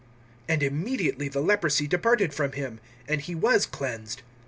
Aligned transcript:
(42)And 0.49 0.63
immediately 0.63 1.29
the 1.29 1.41
leprosy 1.41 1.85
departed 1.87 2.33
from 2.33 2.53
him, 2.53 2.79
and 3.07 3.21
he 3.21 3.35
was 3.35 3.67
cleansed. 3.67 4.23